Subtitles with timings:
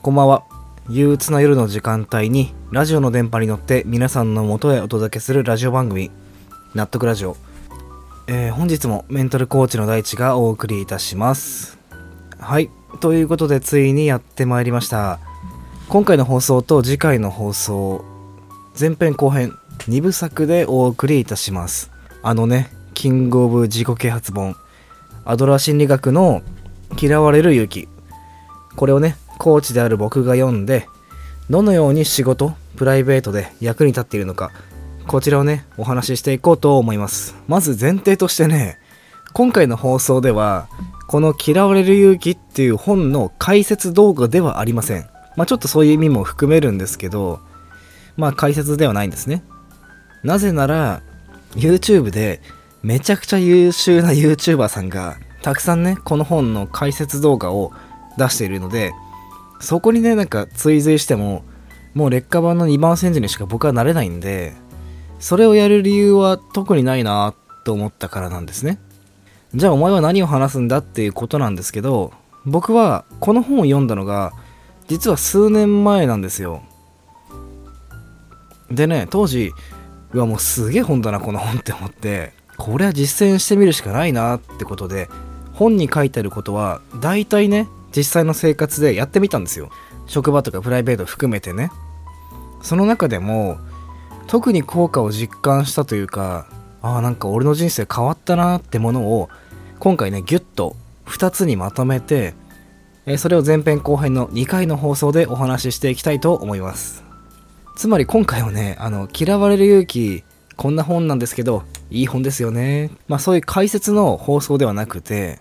[0.00, 0.44] こんばんは。
[0.88, 6.12] 憂鬱な夜の時間帯にラジオの電波に乗って皆さんの元へお届けするラジオ番組
[6.72, 7.36] 納得ラジオ、
[8.28, 11.78] えー本日もメンタルコーチの大地がお送りいたします。
[12.38, 12.70] はい。
[13.00, 15.18] ということでついにやってまいりました。
[15.88, 18.04] 今回の放送と次回の放送
[18.78, 21.90] 前編後編2部作でお送りいたします。
[22.22, 24.54] あのねキングオブ自己啓発本
[25.24, 26.42] アドラー心理学の
[26.96, 27.88] 嫌われる勇気。
[28.76, 30.88] これをねコーチである僕が読んで
[31.48, 34.50] どのように仕事プライベートで役に立っているのか
[35.06, 37.34] こちらをねお話ししていこうと思います。
[37.46, 38.78] まず前提としてね
[39.32, 40.68] 今回の放送では
[41.06, 45.06] この「嫌われる勇気」っていう本の解説動画ではありません。
[45.36, 47.40] まあちょっとそういう意味も含めるんですけど
[48.16, 49.42] まあ解説ではないんですね。
[50.22, 51.00] なぜなら
[51.54, 52.42] YouTube で
[52.82, 57.72] めちゃくちゃ優秀な YouTuber さんがたくさんねこの本の解説動画を
[58.18, 58.92] 出しているので
[59.60, 61.44] そこにねなんか追随しても
[61.94, 64.54] もう劣化版の2番煎じにしか僕はなれないんで
[65.18, 68.78] それをやる理由は特にないなと思ったからなんですね。
[69.54, 72.12] じゃあお前は何を話すんだっていうことなんですけど
[72.44, 74.32] 僕はこの本を読んだのが
[74.88, 76.62] 実は数年前なんですよ。
[78.70, 79.52] でね当時
[80.12, 85.08] うわもうすげえ本だなこの本って思ってこれは実践してみるしかないなってことで
[85.54, 89.70] 本に書いてあることは大体ね実際の生活でやってみたんですよ。
[90.06, 91.70] 職場とかプライベート含めてね。
[92.62, 93.58] その中でも
[94.26, 96.46] 特に効果を実感したというか
[96.82, 99.28] ああなんか俺の人生変わったなってものを
[99.78, 102.34] 今回ねギュッと2つにまとめて
[103.16, 107.04] それを前編後編の2回の放送でお話ししていきたいと思います。
[107.74, 110.24] つまり今回はねあの嫌われる勇気
[110.56, 112.90] こんな本なんですけどいい本ですよね。
[113.06, 115.40] まあそういう解説の放送ではなくて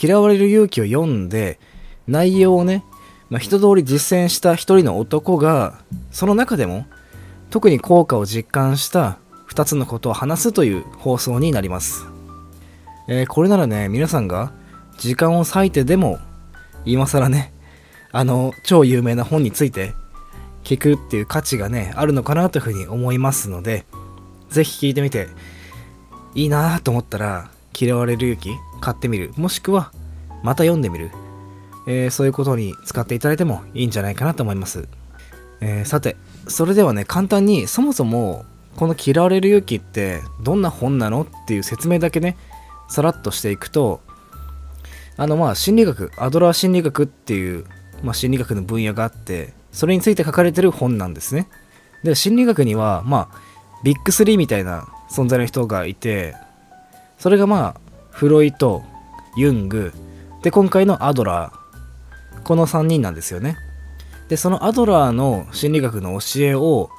[0.00, 1.58] 嫌われる勇気を読んで
[2.06, 2.84] 内容をね、
[3.30, 6.86] まあ、一通り実践した一人の男がその中でも
[7.50, 9.18] 特に効果を実感した
[9.48, 12.06] 2つのことを話すという放送になります、
[13.08, 14.52] えーこれならね皆さんが
[14.98, 16.18] 時間を割いてでも
[16.84, 17.52] 今更ね
[18.12, 19.94] あの超有名な本について
[20.62, 23.84] 聞くっていう価値がねあるのかなというふうに思いますので
[24.50, 25.28] ぜひ聞いてみて
[26.34, 28.50] いいなと思ったら嫌われる勇気
[28.84, 29.32] 買ってみる。
[29.36, 29.92] もしくは
[30.42, 31.10] また読んでみる、
[31.86, 34.86] えーそういうことに使っていただいてもいいんじゃないかなと思います、
[35.62, 36.16] えーさて
[36.48, 38.44] それではね簡単にそもそも
[38.76, 42.36] この嫌われる勇気ってどんな本なのっていう説明だけね
[42.88, 44.02] さらっとしていくと
[45.16, 47.64] あのまあ心理学アドラー心理学っていう、
[48.02, 51.48] まあ、心理学の分野があってそれについて書かれてる本なんですね。
[52.02, 53.40] で心理学にはまあ
[53.82, 56.34] ビッグ3みたいな存在の人がいて
[57.18, 57.83] それがまあ
[58.14, 58.84] フロイト
[59.36, 59.92] ユング。
[60.42, 62.42] で今回のアドラー。
[62.44, 63.56] この3人なんですよね。
[64.28, 66.90] でそのアドラーの心理学の教えを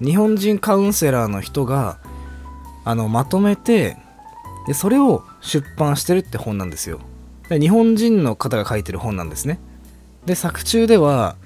[0.00, 2.00] 日本人カウンセラーの人が
[2.84, 3.96] あのまとめて
[4.66, 6.98] でそれを出版してるって本なんですよ。
[7.48, 9.60] で日本人の方が書いてる本なんですね。
[10.26, 11.36] で作中では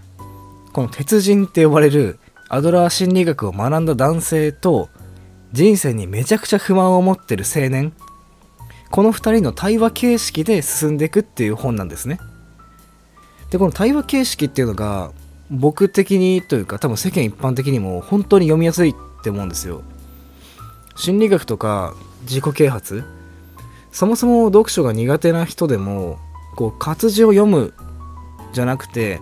[0.73, 2.19] この鉄人って呼ばれる
[2.49, 4.89] アドラー心理学を学んだ男性と
[5.53, 7.93] 人生にめちゃくちゃ不満を持ってる青年
[8.91, 12.19] この2人の対話形式で進んでいくっていう本なんですね。
[13.51, 15.13] でこの対話形式っていうのが
[15.51, 19.83] 僕的にというか多分世間一般的にも本当に読みやすいって思うんですよ。
[20.97, 23.05] 心理学とか自己啓発
[23.93, 26.19] そもそも読書が苦手な人でも
[26.57, 27.73] こう活字を読む
[28.53, 29.21] じゃなくて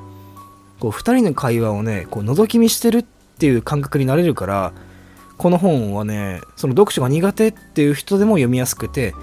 [0.80, 4.72] こう2人の会話をねこう覗き見してるっていう感覚になれるから
[5.36, 9.14] この本はねその読書が苦手っていう人でも読みやすくて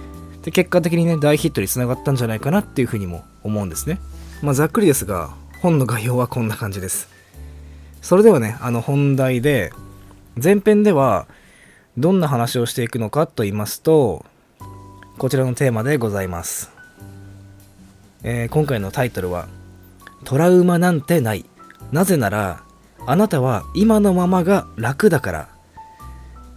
[0.45, 3.99] で結果的にね大ヒットにつながったんじゃないかなっていうふうにも思うんですね。
[4.41, 5.31] まあざっくりですが
[5.61, 7.09] 本の概要はこんな感じです。
[8.01, 9.73] それではねあの本題で
[10.41, 11.25] 前編では
[11.97, 14.23] どんな話をしていくのかと言いますと
[15.17, 16.71] こちらのテーマでございます、
[18.21, 19.47] えー、今回のタイトルは
[20.25, 21.45] 「トラウマなんてない。
[21.91, 22.63] なぜなら
[23.05, 25.47] あなたは今のままが楽だから。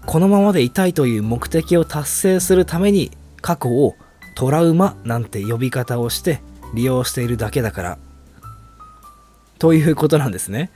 [0.06, 3.10] このままでいたいという目的を達成するために
[3.48, 3.96] 過去を
[4.34, 6.42] トラウマなんて呼び方をして
[6.74, 7.98] 利用しているだけだから。
[9.58, 10.70] ということなんですね。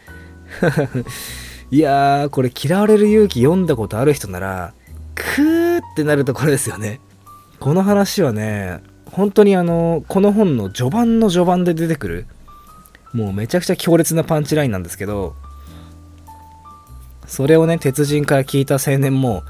[1.70, 4.72] いやーこれ嫌われる勇気読んだことある人なら
[5.14, 7.00] クーってなるところですよね。
[7.60, 12.26] この話はね本当にあのこの本の序盤の序盤で出てくる
[13.12, 15.36] もうめちゃくちゃ強烈なパンチラインなんですけど
[17.32, 19.42] それをね、鉄人から聞いた青年も、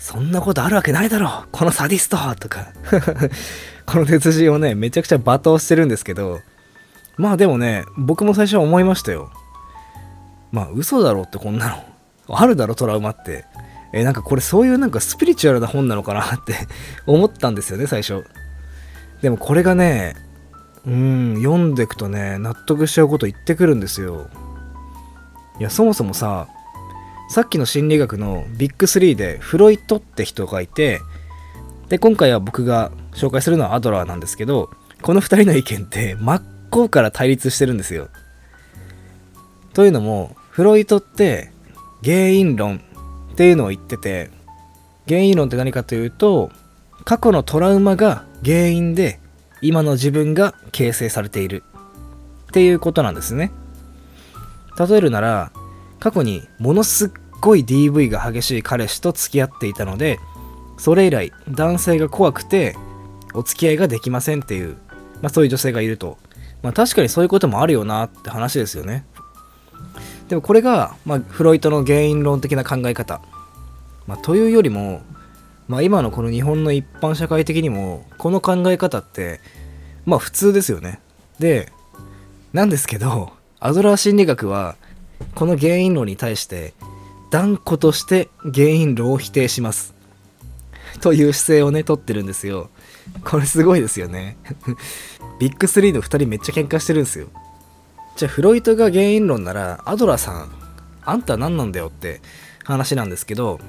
[0.00, 2.68] そんなことあるわけないだろこのサディストとか
[3.84, 6.40] この鉄人をね、めちゃくちゃ罵倒してるんですけど、
[7.18, 9.30] まあでもね、僕も最初は思いましたよ。
[10.52, 11.68] まあ嘘だろってこんな
[12.28, 12.36] の。
[12.36, 13.44] あるだろ、トラウマって。
[13.92, 16.54] え、なんかこれそういうなんかスピリチュアルな本なのかなって
[17.06, 18.24] 思ったんですよね、最初。
[19.20, 20.14] でもこれがね、
[20.86, 24.28] うん、読んでくとね、納得しちゃうこと言ってくるんですよ。
[25.58, 26.46] いや、そもそもさ、
[27.30, 31.00] さっきの心理学のビッグ3でフロイトって人がいて
[31.88, 34.68] で今回は僕が紹介するのはアドラーなんですけど
[35.00, 38.08] この2人の意見って真っ向から対立してるんですよ。
[39.72, 41.52] というのもフロイトって
[42.02, 42.82] 原因論
[43.32, 44.30] っていうのを言ってて
[45.06, 46.50] 原因論って何かというと
[47.04, 49.20] 過去のトラウマが原因で
[49.62, 51.62] 今の自分が形成されている
[52.48, 53.52] っていうことなんですね。
[54.76, 55.52] 例えるなら
[56.00, 57.10] 過去にものすっ
[57.40, 60.18] ごい DV が激しい彼氏と付き合っていたので
[60.78, 62.74] それ以来男性が怖くて
[63.34, 64.76] お付き合いができませんっていう、
[65.20, 66.18] まあ、そういう女性がいると、
[66.62, 69.04] まあ、確かにそういうこともあるよなって話ですよね。
[70.28, 73.20] でもこれが、まあ、フロイトの原因論的な考え方、
[74.06, 75.02] まあ、というよりも、
[75.68, 79.40] まあ、今のこの日本の一般社会的にもこの考え方って
[80.06, 81.00] まあ普通ですよね。
[81.38, 81.72] で
[82.52, 84.76] なんですけどアドラー心理学は
[85.34, 86.74] この原因論に対して
[87.30, 89.94] 断固として原因論を否定します。
[91.00, 92.70] という姿勢をね取ってるんですよ。
[93.24, 94.36] これすごいですよね。
[95.38, 97.28] ビッグ3の2人めっちゃ喧嘩してるんですよ。
[98.16, 100.50] じゃあフロイトが原因論ならアドラーさん
[101.02, 102.20] あんた何なんだよって
[102.64, 103.60] 話なんですけど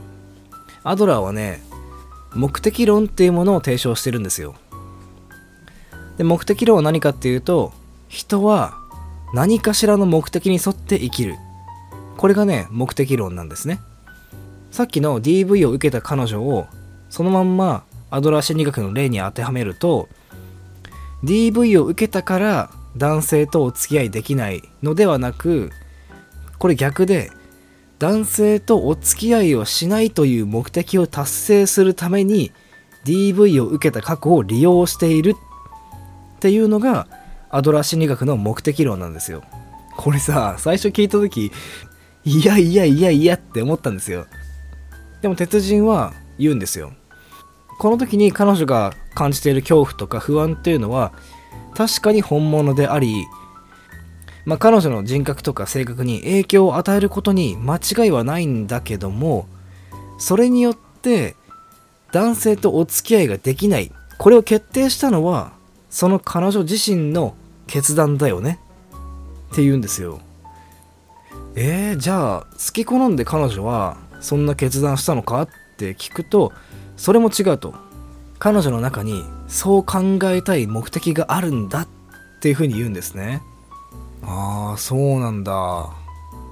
[0.83, 1.61] アドラーはね
[2.33, 4.55] 目的論っていうものを提唱してるんですよ。
[6.17, 7.71] で目的論は何かっていうと
[8.09, 8.80] 人は
[9.33, 11.35] 何かしらの目的に沿って生きる。
[12.17, 13.79] これがね目的論なんですね。
[14.71, 16.67] さっきの DV を受けた彼女を
[17.09, 20.07] そのまんまアドラー心理学の例に当てはめると
[21.23, 25.71] DV を受けたから男性とお付き合いできないのではなく
[26.57, 27.31] これ逆で
[27.99, 32.51] 男性とお付き合いをしないという目的を達成するために
[33.05, 35.35] DV を受けた過去を利用している
[36.37, 37.07] っていうのが
[37.51, 39.43] アドラー心理学の目的論なんですよ。
[39.97, 41.51] これさ最初聞いた時
[42.23, 44.25] いやいやいやいやって思ったんですよ。
[45.21, 46.93] でも鉄人は言うんですよ。
[47.79, 51.13] この時に彼女が感じている恐怖とか不安っていうのは
[51.75, 53.25] 確かに本物であり
[54.45, 59.47] まあ、彼女の人格とか性格に影響を与えることに間違いはないんだけども
[60.17, 61.35] それによって
[62.11, 63.91] 男性とお付き合いができない。
[64.17, 65.53] これを決定したのは
[65.89, 67.35] その彼女自身の
[67.71, 68.59] 決断だよね。
[69.51, 70.19] って言うんですよ。
[71.55, 75.41] えー、じゃあ好き好んで彼女はそんな決断したのか？
[75.43, 75.47] っ
[75.77, 76.51] て聞くと
[76.97, 77.73] それも違うと。
[78.39, 81.81] 彼女の中にそう考えたい目的があるんだ。
[81.81, 81.87] っ
[82.41, 83.41] ていうふうに言うんですね。
[84.23, 85.89] ああそうなんだ。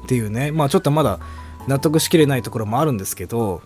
[0.05, 0.51] っていうね。
[0.51, 1.19] まあちょっとまだ
[1.67, 3.61] 納得しきれないところもあるんですけど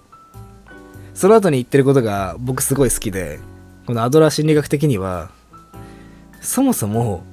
[1.13, 3.39] その後に言ってることが僕すごい好きで
[3.85, 5.29] このアドラー心理学的には
[6.41, 7.23] そもそも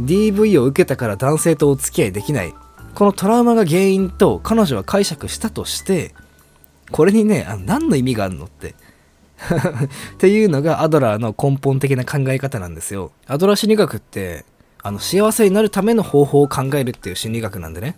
[0.00, 2.54] DV を受けたから男性とお付き合いできない。
[2.94, 6.14] このトラウマが原因と彼女は解釈したとして
[6.90, 8.74] これにねあの何の意味があるのって。
[9.44, 13.12] っていうのがアドラーの根本的な考え方なんですよ。
[13.26, 14.44] アドラー心理学って
[14.82, 17.96] あの幸せになるための方法を考えるっていう心理学なんでね。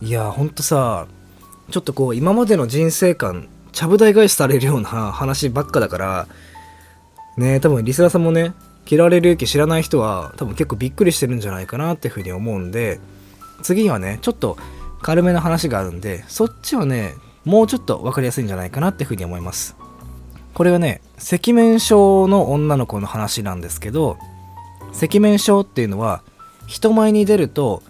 [0.00, 1.06] いやほんとさ
[1.70, 6.26] ちょっとこう今までの人生観ちゃぶ台返しされるような話ばっかだから
[7.36, 8.52] ね多分リスナーさんもね
[8.86, 13.00] 嫌われる勇気知らない人は多分結構びっくりしてるんじゃないかなっていうふうに思うんで
[13.62, 14.56] 次はねちょっと
[15.02, 17.14] 軽めな話があるんでそっちをね
[17.44, 19.76] もうちょっと分かりやすいんじゃないかなっていうふうに思います。
[20.54, 24.16] これはね赤面症の女の子の話なんですけど
[25.02, 26.22] 赤面症っていうのは
[26.66, 27.82] 人前に出ると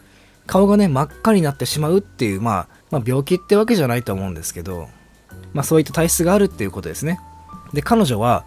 [0.46, 4.88] 顔がね真っ赤になってしまうっていう、まあ、まあ病気ってわけじゃないと思うんですけど、
[5.52, 7.20] まあ、そういった体質があるっていうことですね。
[7.72, 8.46] で彼女は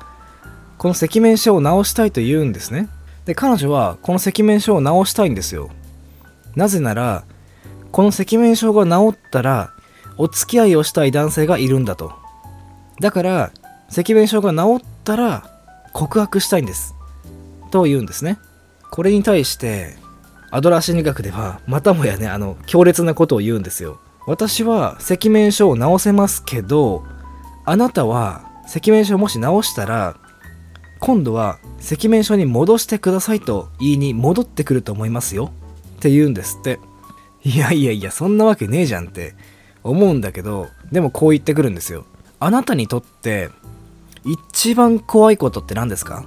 [0.77, 2.87] この赤面症を治したいと言うんですね。
[3.25, 5.69] で彼女はこの赤面症を治したいんですよ。
[6.55, 7.23] なぜなら
[7.91, 9.71] この赤面症が治ったら
[10.17, 12.13] お付き合いをしたい男性がいるんだと。
[12.99, 13.51] だから
[13.89, 15.49] 赤面症が治ったら
[15.93, 16.95] 告白したいんです。
[17.71, 18.37] と言うんですね。
[18.91, 19.95] これに対して
[20.51, 23.99] アドラー心理学ではまたもやねあの強烈なことを言うんですよ。
[24.25, 27.05] 私は赤面症を治せますけど
[27.65, 30.17] あなたは赤面症をもし治したら
[30.99, 35.51] 今度は赤面症に戻してくださいと言いに戻ってくると思いますよ。
[35.97, 36.79] って言うんですって。
[37.43, 39.35] いやいやいやそんなわけねえじゃんって。
[39.83, 42.05] 思うんだけどでもこう言ってくるんですよ。
[42.39, 43.49] あなたにとって
[44.25, 46.25] 一番怖いことって何ですか？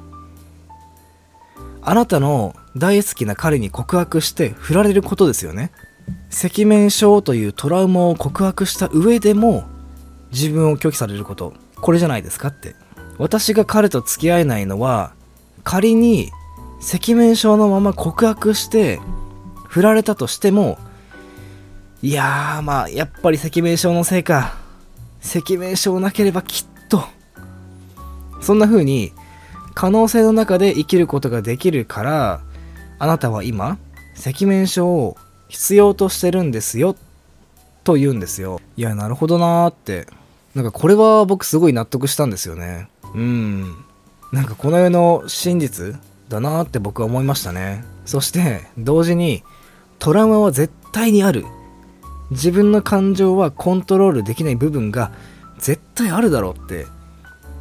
[1.83, 5.73] あなたの大好きな彼に告白して振られることですよね。
[6.33, 9.65] 赤面症というトラウマを告白した上でも
[10.33, 11.53] 自分を拒否されること。
[11.77, 12.77] これじゃないですかって。
[13.21, 15.13] 私が彼と付き合えないのは
[15.63, 16.31] 仮に
[16.81, 18.99] 赤面症のまま告白して
[19.69, 20.79] 振られたとしても
[22.01, 24.57] いやーまあやっぱり赤面症のせいか。
[25.23, 27.05] 赤面症なければきっと。
[28.41, 29.13] そんな風に
[29.75, 32.41] 可能性の中で生きることができるから
[32.99, 33.77] あなたは今
[34.19, 36.97] 赤面症を必要としてるんですよ
[37.85, 38.63] と言うんですよ。
[38.79, 40.07] いやなるほどなーって。
[40.55, 42.89] なんかこれは僕すごい納得したんですよね。
[43.15, 43.75] うん。
[44.33, 45.99] なんかこの世の真実
[46.29, 47.85] だなって僕は思いましたね。
[48.05, 49.43] そして同時に
[49.99, 51.45] トラウマは絶対にある。
[52.31, 55.11] 自分の感情はコントロールできない部分が
[55.59, 56.87] 絶対あるだろうって。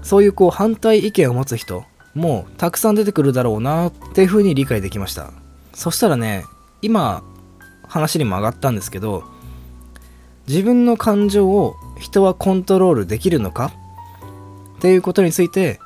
[0.02, 1.84] そういうこう反対意見を持つ人
[2.16, 5.32] もたくさん出てくるだろうなっていうふうに理解できました。
[5.74, 6.46] そしたらね
[6.82, 7.22] 今
[7.88, 9.26] 話にも上がったんですけど
[10.48, 13.74] 自分の感情を人はコントロールできるのか？
[14.80, 15.82] っていうことについて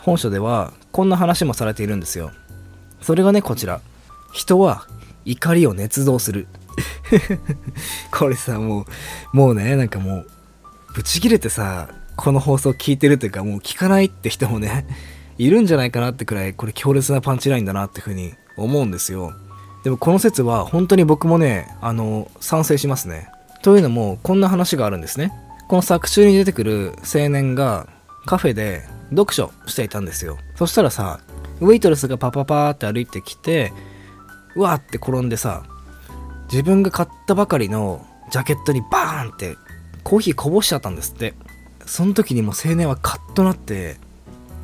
[0.00, 2.32] 本書ではこんな話もされているんですよ。
[3.00, 3.80] それがねこちら。
[4.32, 4.88] 人は
[5.24, 6.48] 怒りを捏造する。
[8.10, 8.84] これさも
[9.32, 10.26] うもうねなんかもう
[10.92, 14.86] ブチギレてさこの放送聞いてるというかもう聞かないって人もね
[15.38, 19.34] いるんじゃないかなってくらいこれ強烈なパンチラインだなっていうふうに思うんですよ。
[19.84, 23.28] でもこの説は本当に僕もねあの賛成しますね。
[23.62, 25.32] というのもこんな話があるんですね。
[25.68, 27.88] この作中に出てくる青年が
[28.26, 30.38] カフェで読書していたんですよ。
[30.56, 31.20] そしたらさ
[31.60, 33.72] ウェイトレスがパパパーって歩いてきて
[34.54, 35.62] うわーって転んでさ
[36.50, 39.56] 自分が買ったばかりのジャケットにバーンって
[40.04, 41.34] コーヒーこぼしちゃったんですって。
[41.86, 43.96] その時にも青年はカッとなって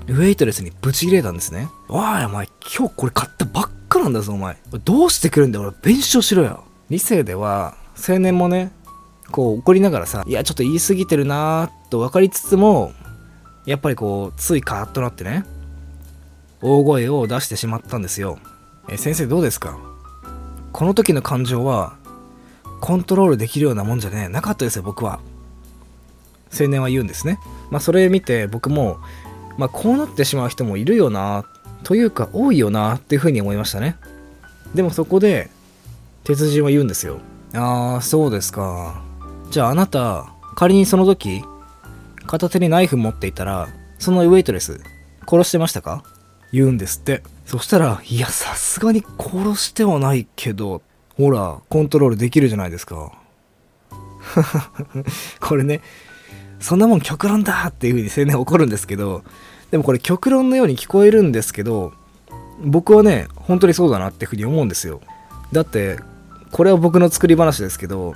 [0.09, 1.69] ウェイトレスにブチ切れたんですね。
[1.88, 4.57] おいお前今日これ買ったばっかなんだぞお前。
[4.85, 6.64] どうしてくるんだよ俺弁償しろよ。
[6.90, 8.73] 理性では青年もね
[9.31, 12.92] こう怒りながらさいやちょっと言い過ぎてるなーと分かりつつも
[13.66, 15.45] やっぱりこうついカーッとなってね
[16.61, 18.38] 大声を出してしまったんですよ。
[18.88, 19.78] え先生どうですか？
[20.73, 21.97] この時の感情は
[22.81, 25.21] コントロールできるようなもんじゃねなかったですよ僕は。
[26.59, 27.38] 青年は言うんですね。
[27.71, 28.99] まあそれ見て僕も
[29.59, 31.45] まあこうなってしまう人もいるよな
[31.85, 33.97] というか多いよなっていうふうに思いましたね。
[34.75, 35.50] でもそこで
[36.25, 37.21] 鉄人は言うんですよ
[37.54, 39.02] ああそうですか。
[39.50, 41.45] じゃああなた仮にその時
[42.26, 44.81] 片手にナイフ持っていたらそのウェイトレス
[45.29, 46.02] 殺してましたか？
[46.52, 47.23] 言うんですって。
[47.47, 50.83] そしたらいやさすがに殺してはないけど
[51.17, 53.12] ほらコントロールできるじゃないですか。
[55.41, 55.81] これね
[56.61, 59.25] そんなもん極論だっていう風に青年怒るんですけど
[59.71, 61.93] でもこれ極論のように聞こえるんですけど
[62.64, 65.00] 僕はね本当にそうだなっていう風に思うんですよ。
[65.52, 65.99] だって
[66.52, 68.14] これは僕の作り話ですけど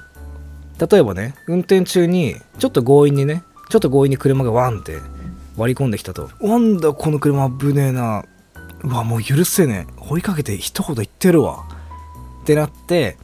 [0.79, 4.99] 例えばね運転中にちょっと強引にねちょっと強引に車がワンって
[5.57, 6.31] 割り込んできたと。
[6.41, 8.25] なんだこの車危ねえな。
[8.83, 9.93] うわもう許せねえ。
[10.09, 11.65] 追いかけて一言言ってるわ。
[12.43, 13.17] ってなって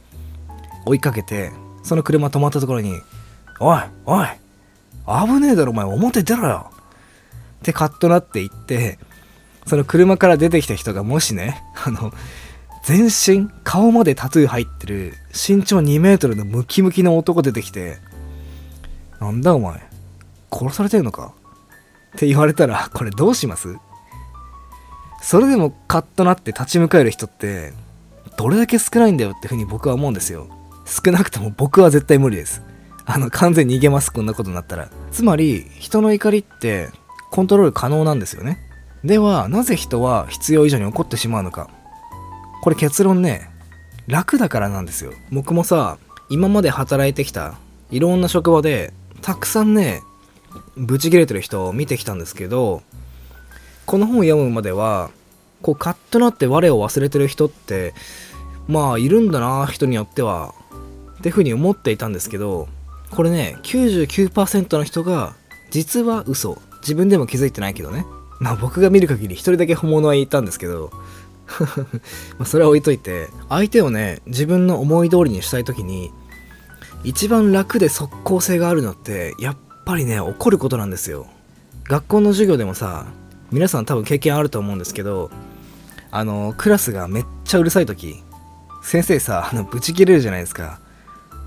[0.85, 2.99] 追いかけてその車止まったところに
[3.61, 4.27] 「おいおい
[5.05, 6.71] 危ねえだろお前表出ろよ」
[7.59, 8.99] ってカッとなっていって
[9.65, 12.11] その車から出てきた人がもしねあの
[12.83, 17.99] 全身顔までタトゥー入ってる身長2メートルのムキムキの男出てきて
[19.21, 19.92] なんだお前。
[20.53, 21.33] 殺されてるのか？
[22.15, 23.75] って言われたらこれどうします？
[25.21, 27.73] それでもカッとなって立ち向かえる人って
[28.37, 30.47] どれだけ少ないんだよってふうに僕は思うんですよ。
[30.85, 32.61] 少なくとも僕は絶対無理です。
[33.05, 34.89] あの完全に逃げますこんなことになったら。
[35.11, 36.89] つまり人の怒りって
[37.31, 38.59] コントロール可能なんですよね。
[39.03, 41.69] ではなぜ人は必要以上に怒ってしまうのか？
[42.61, 43.49] これ結論ね
[44.07, 45.13] 楽だからなんですよ。
[45.31, 45.97] 僕もさ
[46.29, 47.55] 今まで働いてきた
[47.91, 50.01] いろんな職場でたくさんね
[50.75, 52.81] ブチ切れてる人を見てきたんですけど
[53.85, 55.11] この本を読むまでは
[55.61, 57.93] こうカッとなって我を忘れてる人って
[58.67, 60.53] まあいるんだな人によっては
[61.17, 62.67] っていうふうに思っていたんですけど
[63.11, 65.35] これね99%の人が
[65.69, 66.61] 実は嘘。
[66.83, 68.05] 自分でも気づいてないけどね。
[68.39, 70.91] まあ僕が見る限り一人だけ本物はいたんですけど
[72.37, 76.11] まそれは置いといて相手をね自分の思い通りにしたい時に
[77.05, 81.27] 一番楽で即効性があるのってやっぱりね怒ることなんですよ。
[81.85, 83.05] 学校の授業でもさ
[83.51, 85.29] 皆さん多分経験あると思うんですけど
[86.11, 88.23] あのクラスがめっちゃうるさい時
[88.83, 90.79] 先生さあのブチ切れるじゃないですか。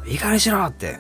[0.07, 0.99] いかにしろって。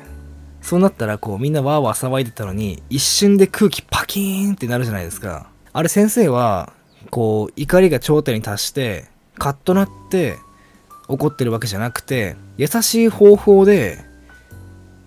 [0.62, 5.49] そうなったらこうみんなわーわー騒いでたのに一瞬で空気パキーンってなるじゃないですか。
[5.73, 6.73] あれ先生は
[7.11, 9.05] こう怒りが頂点に達して
[9.38, 10.38] カッとなって
[11.07, 14.05] 怒ってるわけじゃなくて優しい方法で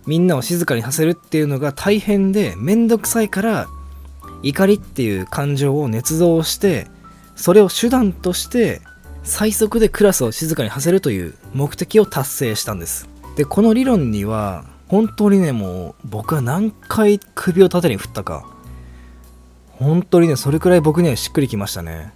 [0.10, 3.68] みんなを静かにさせるっていうのが大変でめんどくさいから
[4.42, 6.88] 怒りっていう感情を捏造して
[7.36, 8.82] それを手段として
[9.24, 13.08] 最速でクラスを静かにさせるという目的を達成したんです。
[13.36, 18.50] でこの理論には本当にねもう僕は何回首を縦に振ったか。
[19.68, 22.13] 本当にねそれくらい僕にはしっくりきましたね。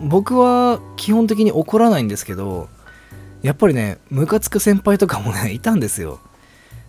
[0.00, 2.70] 僕は基本的に怒らないんですけど
[3.42, 6.18] やっぱりねムカつく先輩とかもねいたんですよ。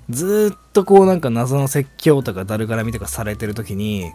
[0.09, 4.11] ずっとこうなんか謎の説教とかだるがらみとかされてる時に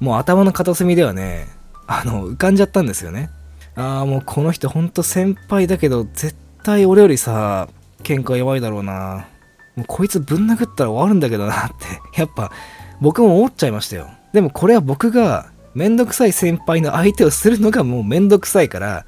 [0.00, 1.48] もう頭の片隅ではね
[1.86, 3.30] あの浮かんじゃったんですよね。
[3.76, 7.68] ああもうこの人ほんと先輩だけど絶対俺よりさ
[8.02, 9.28] 喧嘩弱いだろうな。
[9.76, 12.20] もうこいつぶん殴ったら終わるんだけどなって。
[12.20, 12.52] やっぱ
[13.00, 14.08] 僕も思っちゃいましたよ。
[14.32, 19.04] でもこれは僕がめんどくさい先輩の相手をするのがもうめんどくさいから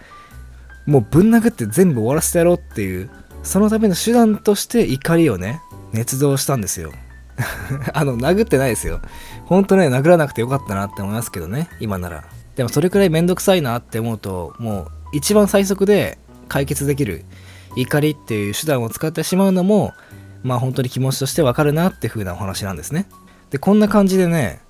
[0.85, 3.09] もうぶん殴って全部終わらせてやろうっていう
[3.42, 5.61] そのための手段として怒りをね
[5.92, 6.92] 捏造したんですよ。
[7.92, 9.01] あの殴ってないですよ。
[9.44, 12.25] ほんとね殴らなくてよかったなって思いますけどね今なら。
[12.57, 16.18] でもそれくらいめんどくさいなって思うともう一番最速で
[16.49, 17.25] 解決できる
[17.77, 19.92] 怒りっていう手段を使ってしまうのも
[20.42, 23.07] まあ本当に気持ちとしてわかるなって風なお話なんですね。
[23.51, 24.61] でこんな感じでね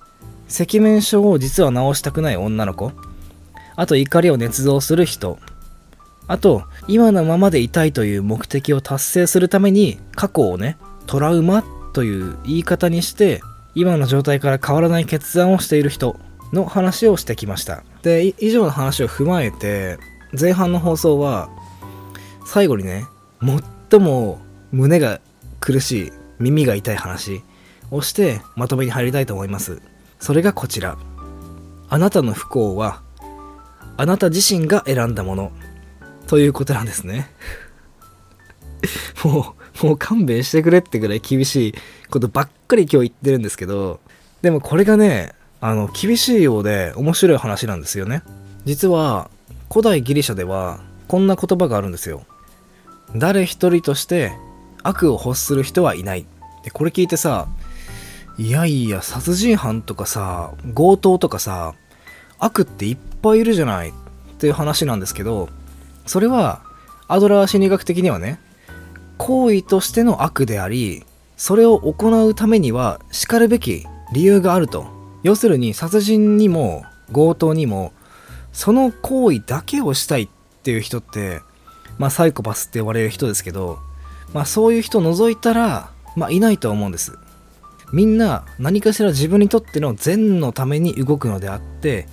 [0.49, 2.91] 赤面症を実は治したくない女の子
[3.75, 5.37] あと怒りを捏造する人
[6.27, 13.41] あと今のままでいたいという目的を達成するために過去をねトラウマという言い方にして
[13.73, 16.19] 今の状態から変わらない決断をしている人
[16.53, 17.83] の話をしてきました。
[18.03, 19.97] で以上の話を踏まえて
[20.39, 21.49] 前半の放送は
[22.45, 23.05] 最後にね
[23.89, 24.39] 最も
[24.71, 25.19] 胸が
[25.59, 27.41] 苦しい耳が痛い話
[27.89, 29.81] をしてまとめに入りたいと思います。
[30.19, 30.97] それがこちら。
[31.89, 33.01] あなたの不幸は
[33.95, 35.51] あなた自身が選んだもの
[36.27, 37.31] ということなんですね。
[39.23, 41.73] もうもう勘弁してくれってぐらい厳しい
[42.09, 43.99] ことばっかり今日言ってるんですけど
[44.41, 48.21] でもこれがねあの厳しいようで面白い話なんですよね。
[48.65, 49.31] 実は
[49.69, 52.23] 古代ギリシャではこんな言葉があるんですよ。
[53.15, 54.33] 誰一人として
[54.83, 56.25] 悪を欲する人はいない。
[56.63, 57.47] でこれ聞いてさ
[58.37, 61.73] いやいや殺人犯とかさ強盗とかさ
[62.39, 63.93] 悪っていっぱいいるじゃないっ
[64.37, 65.49] ていう話なんですけど
[66.05, 66.61] それは
[67.07, 68.39] アドラー心理学的にはね
[69.17, 74.97] 行為としての悪でありそれを行うためにはしかるべき理由があると。
[75.23, 77.91] 要するに殺人にも強盗にも
[78.53, 80.29] その行為だけをしたいっ
[80.63, 81.41] ていう人って
[81.97, 83.79] まあサイコパスって呼ばれる人ですけど
[84.33, 87.17] まあそういう人を除いたらまあいないと思うんです。
[87.93, 92.07] みんな何かしら自分にとっての善のために動くのであって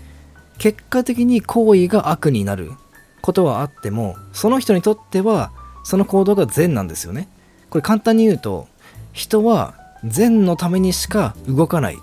[0.59, 2.73] 結果的に行為が悪になる
[3.23, 5.53] ことはあってもその人にとっては
[5.85, 7.29] その行動が善なんですよね。
[7.71, 8.67] これ簡単に言うと
[9.13, 11.99] 人は善のためにしか動かない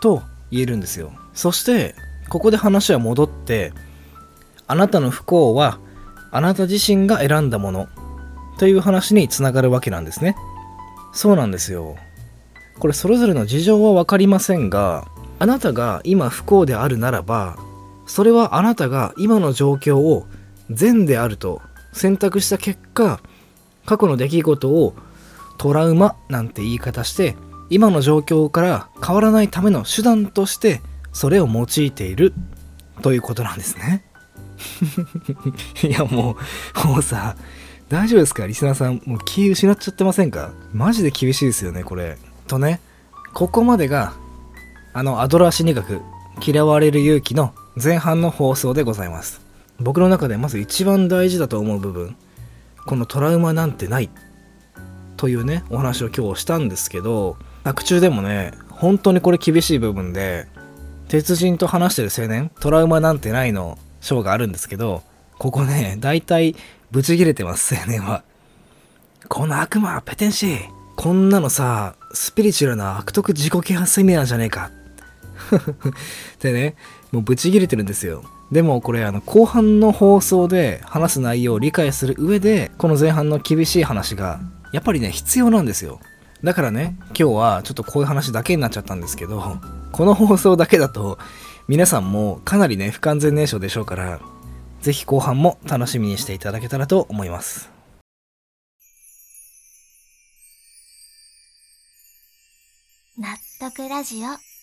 [0.00, 1.12] と言えるんですよ。
[1.34, 1.94] そして
[2.28, 3.72] ここで話は戻って
[4.66, 5.78] あなたの不幸は
[6.30, 7.88] あなた自身が選んだもの
[8.58, 10.36] という話につながるわけなんですね。
[11.12, 11.96] そうなんですよ。
[12.78, 15.06] これそれぞれの事情は分かりませんが
[15.38, 17.56] あなたが今不幸であるならば
[18.06, 20.26] それはあなたが今の状況を
[20.70, 21.62] 善であると
[21.96, 23.20] 選択した結果
[23.84, 24.94] 過去の出来事を
[25.58, 27.36] トラウマなんて言い方して
[27.70, 30.82] 今の状況から変わらないための手段として
[31.12, 32.34] それを用いている
[33.02, 34.04] ということなんですね。
[35.82, 36.36] いやも
[36.84, 37.36] うもうさ
[37.88, 38.46] 大丈夫ですか？
[38.46, 40.50] リスナーさんもう気失っちゃってませんか？
[40.72, 42.18] マジで厳しいですよねこれ。
[42.46, 42.80] とね
[43.32, 44.12] ここまでが
[44.92, 46.00] あのアドラー心理学
[46.44, 49.45] 嫌われる勇気の前半の放送でございます。
[49.80, 52.16] 僕の中でまず一番大事だと思う部分
[52.86, 54.10] このトラウマなんてない
[55.16, 60.46] というねお話を今日したんですけど作中でもね本当にこれ厳しい部分で
[61.08, 65.02] 鉄人と話してる青年トラウマなんてないの章があるんですけど
[65.38, 66.54] ここね大体
[66.90, 68.22] ブチギレてます青年は。
[69.28, 70.58] この悪魔ペテンシー
[70.94, 74.70] こんなのさスピリチュアルな悪徳自己啓発セミナーじゃねえか。
[75.52, 76.76] ってね
[77.10, 78.24] もうブチギレてるんですよ。
[78.50, 84.40] でもこれあの後半の放送で話す内容を理解する上でこの前半の厳しい話が
[84.72, 86.00] やっぱりね必要なんですよ。
[86.44, 89.58] だからね今日はちょっとこういう話だけになっちゃったんですけど
[89.90, 91.18] この放送だけだと
[91.66, 94.20] 皆さんもかなりね不完全燃焼でしょうから
[94.82, 97.70] 是非後半も楽しみにしていただけたらと思います。
[103.18, 103.28] 納
[103.58, 104.55] 得ラジオ。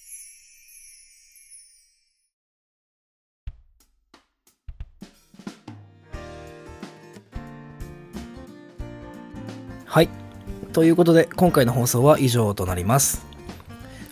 [9.93, 10.09] はい。
[10.71, 13.27] ということで今回の放送は以上となります。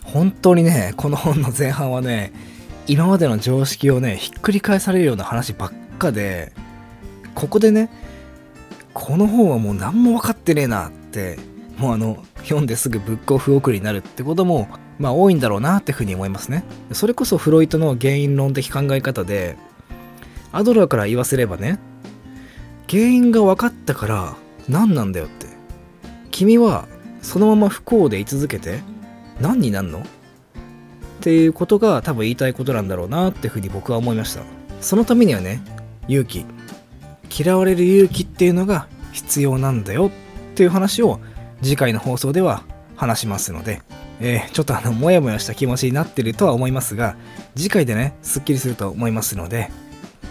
[0.04, 2.32] 本当にねこの本の前半はね
[2.86, 6.52] 今までの常識をねひっくり返されるような話ばっかで
[7.34, 7.90] ここでね
[8.94, 11.36] この本はもう何も分かってねえなって
[11.78, 14.68] もうあの読んですぐブックオフ送りになるってことも
[15.00, 16.62] まあ多いんだろうなってふうに思いますね。
[16.92, 19.56] それこそフロイトの原因論的考え方で
[20.52, 21.80] アドラーから言わせればね
[22.88, 24.36] 原因が分かったから
[24.68, 25.41] 何なんだよって
[26.32, 26.88] 君は
[27.20, 28.80] そのまま不幸で居続けて
[29.40, 30.00] 何になんの？
[30.00, 30.02] っ
[31.20, 34.42] ていうことが多分言いたいことなんだろうなってふうに僕は思いました。
[34.80, 35.62] そのためにはね
[36.08, 36.44] 勇気。
[37.30, 40.08] 嫌われる勇気っていうのが必要なんだよ。
[40.08, 41.20] っていう話を
[41.62, 42.64] 次回の放送では
[42.96, 43.80] 話しますので、
[44.20, 47.16] えー、ちょっとあのモヤモヤした気持ちになってるとは思いますが
[47.56, 49.70] 次回でねすっきりすると思いますので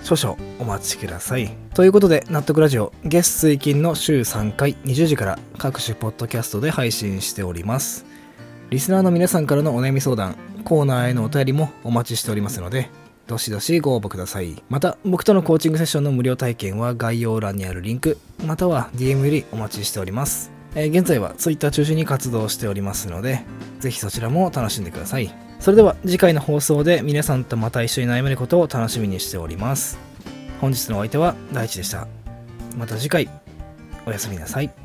[0.04, 1.56] 少々お待ちください。
[1.74, 8.06] ということで納得ラジオ月水金の週3回20時から各種ポッドキャストで配信しております。
[8.70, 12.90] リスナーの皆さんからのお悩み相談コーナーへのお便りもお待ちしておりますので
[13.28, 14.62] どしどしご応募ください。
[14.70, 20.52] また僕とのコーチングセッションの無料体験は概要欄にあるリンクまたは DM よりお待ちしております。
[20.76, 23.44] えー、現在は Twitter 中心に活動しておりますので、
[23.80, 25.34] ぜひそちらも楽しんでください。
[25.62, 30.00] それでは次回の放送で皆さんとまた一緒に悩めることを楽しみにしております。
[30.60, 32.08] 本日のお相手は大地でした。
[32.76, 33.30] また次回、
[34.08, 34.81] おやすみなさい。